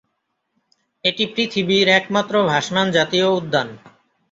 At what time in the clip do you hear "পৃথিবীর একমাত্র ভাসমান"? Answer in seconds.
1.33-2.87